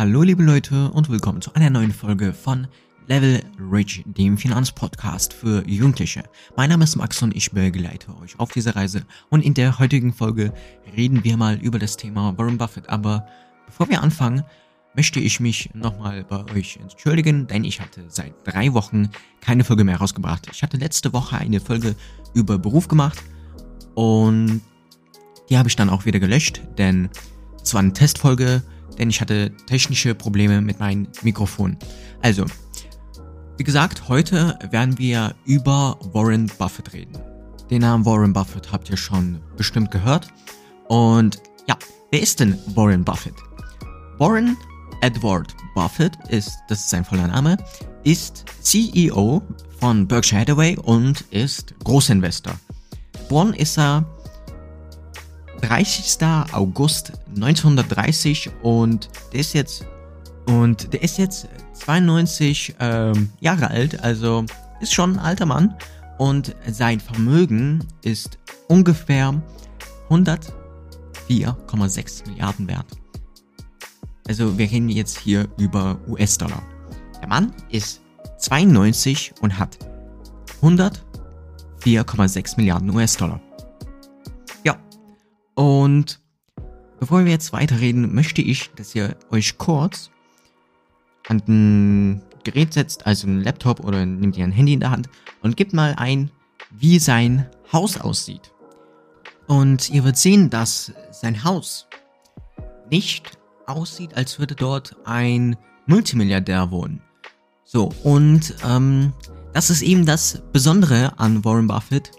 Hallo 0.00 0.22
liebe 0.22 0.42
Leute 0.42 0.90
und 0.92 1.10
willkommen 1.10 1.42
zu 1.42 1.52
einer 1.52 1.68
neuen 1.68 1.92
Folge 1.92 2.32
von 2.32 2.66
Level 3.06 3.42
Rich, 3.70 4.02
dem 4.06 4.38
Finanzpodcast 4.38 5.34
für 5.34 5.62
Jugendliche. 5.68 6.22
Mein 6.56 6.70
Name 6.70 6.84
ist 6.84 6.96
Max 6.96 7.20
und 7.22 7.36
ich 7.36 7.50
begleite 7.50 8.16
euch 8.16 8.40
auf 8.40 8.50
dieser 8.50 8.76
Reise 8.76 9.04
und 9.28 9.44
in 9.44 9.52
der 9.52 9.78
heutigen 9.78 10.14
Folge 10.14 10.54
reden 10.96 11.22
wir 11.22 11.36
mal 11.36 11.56
über 11.56 11.78
das 11.78 11.98
Thema 11.98 12.32
Warren 12.38 12.56
Buffett. 12.56 12.88
Aber 12.88 13.26
bevor 13.66 13.90
wir 13.90 14.02
anfangen, 14.02 14.42
möchte 14.94 15.20
ich 15.20 15.38
mich 15.38 15.68
nochmal 15.74 16.24
bei 16.24 16.50
euch 16.54 16.78
entschuldigen, 16.80 17.46
denn 17.46 17.64
ich 17.64 17.78
hatte 17.82 18.06
seit 18.08 18.32
drei 18.44 18.72
Wochen 18.72 19.10
keine 19.42 19.64
Folge 19.64 19.84
mehr 19.84 19.98
rausgebracht. 19.98 20.48
Ich 20.50 20.62
hatte 20.62 20.78
letzte 20.78 21.12
Woche 21.12 21.36
eine 21.36 21.60
Folge 21.60 21.94
über 22.32 22.56
Beruf 22.56 22.88
gemacht 22.88 23.22
und 23.94 24.62
die 25.50 25.58
habe 25.58 25.68
ich 25.68 25.76
dann 25.76 25.90
auch 25.90 26.06
wieder 26.06 26.20
gelöscht, 26.20 26.62
denn 26.78 27.10
es 27.62 27.74
war 27.74 27.80
eine 27.80 27.92
Testfolge, 27.92 28.62
denn 28.98 29.10
ich 29.10 29.20
hatte 29.20 29.52
technische 29.66 30.14
Probleme 30.14 30.60
mit 30.60 30.80
meinem 30.80 31.08
Mikrofon. 31.22 31.76
Also, 32.22 32.44
wie 33.56 33.64
gesagt, 33.64 34.08
heute 34.08 34.58
werden 34.70 34.98
wir 34.98 35.34
über 35.44 35.98
Warren 36.12 36.50
Buffett 36.58 36.92
reden. 36.92 37.18
Den 37.70 37.82
Namen 37.82 38.04
Warren 38.04 38.32
Buffett 38.32 38.72
habt 38.72 38.90
ihr 38.90 38.96
schon 38.96 39.40
bestimmt 39.56 39.90
gehört. 39.90 40.28
Und 40.88 41.40
ja, 41.68 41.76
wer 42.10 42.20
ist 42.20 42.40
denn 42.40 42.58
Warren 42.74 43.04
Buffett? 43.04 43.34
Warren 44.18 44.56
Edward 45.02 45.54
Buffett 45.74 46.12
ist, 46.28 46.58
das 46.68 46.80
ist 46.80 46.90
sein 46.90 47.04
voller 47.04 47.28
Name, 47.28 47.56
ist 48.04 48.44
CEO 48.60 49.42
von 49.78 50.06
Berkshire 50.06 50.40
Hathaway 50.40 50.76
und 50.76 51.22
ist 51.30 51.74
Großinvestor. 51.84 52.54
Geboren 53.12 53.54
ist 53.54 53.78
er 53.78 54.04
30. 55.60 56.18
August 56.52 57.12
1930 57.34 58.50
und 58.62 59.08
der 59.32 59.40
ist 59.40 59.54
jetzt 59.54 59.86
und 60.46 60.92
der 60.92 61.02
ist 61.02 61.18
jetzt 61.18 61.48
92 61.74 62.76
ähm, 62.80 63.30
Jahre 63.40 63.68
alt, 63.68 64.02
also 64.02 64.44
ist 64.80 64.92
schon 64.92 65.12
ein 65.14 65.18
alter 65.18 65.46
Mann 65.46 65.74
und 66.18 66.54
sein 66.66 67.00
Vermögen 67.00 67.86
ist 68.02 68.38
ungefähr 68.68 69.42
104,6 70.08 72.28
Milliarden 72.28 72.68
wert. 72.68 72.86
Also 74.28 74.58
wir 74.58 74.70
reden 74.70 74.88
jetzt 74.88 75.18
hier 75.18 75.48
über 75.58 75.98
US-Dollar. 76.08 76.62
Der 77.20 77.28
Mann 77.28 77.52
ist 77.70 78.00
92 78.38 79.34
und 79.40 79.58
hat 79.58 79.76
104,6 80.62 82.56
Milliarden 82.56 82.90
US-Dollar. 82.90 83.40
Und 85.60 86.20
bevor 87.00 87.26
wir 87.26 87.32
jetzt 87.32 87.52
weiterreden, 87.52 88.14
möchte 88.14 88.40
ich, 88.40 88.70
dass 88.76 88.94
ihr 88.94 89.14
euch 89.30 89.58
kurz 89.58 90.10
an 91.28 91.42
ein 91.46 92.22
Gerät 92.44 92.72
setzt, 92.72 93.04
also 93.06 93.26
ein 93.26 93.42
Laptop 93.42 93.84
oder 93.84 94.06
nehmt 94.06 94.38
ihr 94.38 94.44
ein 94.44 94.52
Handy 94.52 94.72
in 94.72 94.80
der 94.80 94.90
Hand 94.90 95.10
und 95.42 95.58
gebt 95.58 95.74
mal 95.74 95.92
ein, 95.98 96.30
wie 96.70 96.98
sein 96.98 97.44
Haus 97.74 98.00
aussieht. 98.00 98.54
Und 99.48 99.90
ihr 99.90 100.02
werdet 100.02 100.16
sehen, 100.16 100.48
dass 100.48 100.94
sein 101.10 101.44
Haus 101.44 101.86
nicht 102.90 103.36
aussieht, 103.66 104.16
als 104.16 104.38
würde 104.38 104.54
dort 104.54 104.96
ein 105.04 105.56
Multimilliardär 105.84 106.70
wohnen. 106.70 107.02
So, 107.64 107.92
und 108.02 108.54
ähm, 108.66 109.12
das 109.52 109.68
ist 109.68 109.82
eben 109.82 110.06
das 110.06 110.40
Besondere 110.54 111.18
an 111.18 111.44
Warren 111.44 111.66
Buffett. 111.66 112.12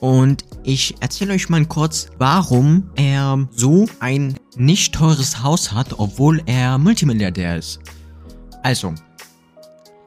Und 0.00 0.44
ich 0.62 0.94
erzähle 1.00 1.34
euch 1.34 1.48
mal 1.48 1.64
kurz, 1.66 2.08
warum 2.18 2.90
er 2.94 3.48
so 3.50 3.86
ein 4.00 4.34
nicht 4.56 4.94
teures 4.94 5.42
Haus 5.42 5.72
hat, 5.72 5.98
obwohl 5.98 6.42
er 6.46 6.78
Multimilliardär 6.78 7.56
ist. 7.56 7.80
Also, 8.62 8.94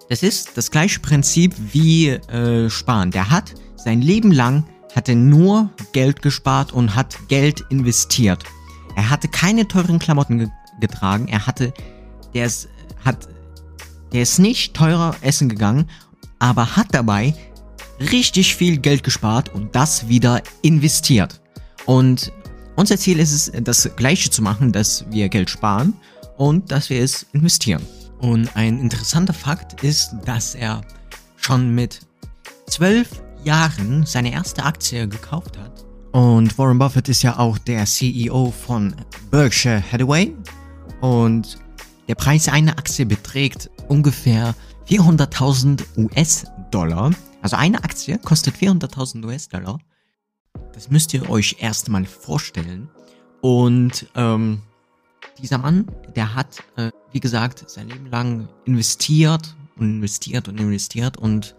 das 0.10 0.24
ist 0.24 0.58
das 0.58 0.72
gleiche 0.72 1.00
Prinzip 1.00 1.54
wie 1.74 2.10
äh, 2.10 2.70
Sparen. 2.70 3.12
Der 3.12 3.30
hat 3.30 3.54
sein 3.76 4.02
Leben 4.02 4.32
lang 4.32 4.66
hat 4.96 5.10
er 5.10 5.16
nur 5.16 5.70
Geld 5.94 6.22
gespart 6.22 6.74
und 6.74 6.96
hat 6.96 7.18
Geld 7.28 7.66
investiert. 7.70 8.44
Er 8.96 9.10
hatte 9.10 9.28
keine 9.28 9.68
teuren 9.68 10.00
Klamotten 10.00 10.40
ge 10.40 10.50
getragen. 10.80 11.28
Er 11.28 11.46
hatte, 11.46 11.74
der 12.34 12.48
ist, 12.48 12.68
hat, 13.06 13.28
der 14.12 14.24
ist 14.24 14.40
nicht 14.40 14.74
teurer 14.74 15.16
essen 15.22 15.48
gegangen, 15.48 15.88
aber 16.40 16.76
hat 16.76 16.88
dabei 16.92 17.36
richtig 18.12 18.56
viel 18.56 18.78
Geld 18.78 19.04
gespart 19.04 19.54
und 19.54 19.76
das 19.76 20.08
wieder 20.08 20.42
investiert. 20.62 21.42
Und 21.86 22.32
unser 22.76 22.98
Ziel 22.98 23.20
ist 23.20 23.32
es, 23.32 23.52
das 23.64 23.96
Gleiche 23.96 24.30
zu 24.30 24.42
machen, 24.42 24.72
dass 24.72 25.06
wir 25.12 25.30
Geld 25.30 25.50
sparen 25.50 25.94
und 26.38 26.72
dass 26.72 26.90
wir 26.90 27.02
es 27.02 27.26
investieren. 27.34 27.86
Und 28.20 28.56
ein 28.56 28.80
interessanter 28.80 29.34
Fakt 29.34 29.84
ist, 29.84 30.16
dass 30.26 30.56
er 30.56 30.82
schon 31.36 31.74
mit 31.74 32.02
zwölf 32.68 33.10
Jahren 33.44 34.06
seine 34.06 34.32
erste 34.32 34.64
Aktie 34.64 35.08
gekauft 35.08 35.58
hat. 35.58 35.86
Und 36.12 36.58
Warren 36.58 36.78
Buffett 36.78 37.10
ist 37.10 37.24
ja 37.24 37.38
auch 37.40 37.58
der 37.58 37.86
CEO 37.86 38.52
von 38.52 38.96
Berkshire 39.32 39.84
Hathaway. 39.92 40.36
Und 41.00 41.58
der 42.08 42.16
Preis 42.16 42.48
einer 42.48 42.78
Aktie 42.78 43.06
beträgt 43.06 43.70
ungefähr 43.88 44.54
400.000 44.88 45.82
US-Dollar. 45.98 47.12
Also 47.42 47.56
eine 47.56 47.84
Aktie 47.84 48.18
kostet 48.20 48.56
400.000 48.56 49.26
US-Dollar. 49.26 49.80
Das 50.74 50.90
müsst 50.90 51.14
ihr 51.14 51.30
euch 51.30 51.58
erstmal 51.60 52.06
vorstellen. 52.06 52.90
Und 53.42 54.08
ähm, 54.16 54.62
dieser 55.40 55.58
Mann, 55.58 55.88
der 56.16 56.36
hat, 56.36 56.64
äh, 56.76 56.92
wie 57.12 57.20
gesagt, 57.20 57.70
sein 57.70 57.90
Leben 57.90 58.06
lang 58.08 58.48
investiert 58.66 59.56
und 59.78 59.90
investiert 59.90 60.48
und 60.48 60.60
investiert 60.60 61.18
und 61.18 61.56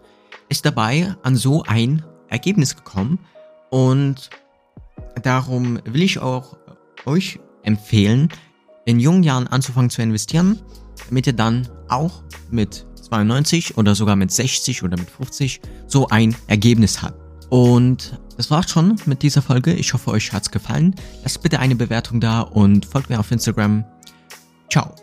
ist 0.49 0.65
dabei 0.65 1.15
an 1.23 1.35
so 1.35 1.63
ein 1.63 2.03
Ergebnis 2.29 2.75
gekommen. 2.75 3.19
Und 3.69 4.29
darum 5.21 5.79
will 5.85 6.01
ich 6.01 6.19
auch 6.19 6.57
euch 7.05 7.39
empfehlen, 7.63 8.29
in 8.85 8.99
jungen 8.99 9.23
Jahren 9.23 9.47
anzufangen 9.47 9.89
zu 9.89 10.01
investieren, 10.01 10.61
damit 11.07 11.27
ihr 11.27 11.33
dann 11.33 11.67
auch 11.89 12.23
mit 12.49 12.85
92 13.13 13.77
oder 13.77 13.93
sogar 13.93 14.15
mit 14.15 14.31
60 14.31 14.83
oder 14.83 14.97
mit 14.97 15.09
50 15.09 15.61
so 15.87 16.07
ein 16.07 16.35
Ergebnis 16.47 17.01
hat. 17.01 17.13
Und 17.49 18.17
das 18.37 18.49
war's 18.49 18.71
schon 18.71 18.95
mit 19.05 19.21
dieser 19.21 19.43
Folge. 19.43 19.73
Ich 19.73 19.93
hoffe, 19.93 20.09
euch 20.09 20.33
hat's 20.33 20.49
gefallen. 20.49 20.95
Lasst 21.21 21.43
bitte 21.43 21.59
eine 21.59 21.75
Bewertung 21.75 22.19
da 22.19 22.41
und 22.41 22.85
folgt 22.85 23.09
mir 23.09 23.19
auf 23.19 23.31
Instagram. 23.31 23.85
Ciao. 24.71 24.95